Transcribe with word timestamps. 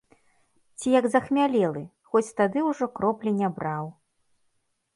Ці 0.79 0.87
як 0.99 1.05
захмялелы, 1.15 1.83
хоць 2.11 2.35
тады 2.41 2.59
ўжо 2.71 2.85
кроплі 3.01 3.35
не 3.41 3.49
браў. 3.61 3.85